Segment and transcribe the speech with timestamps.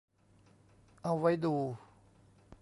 [1.03, 1.55] เอาไว้ดู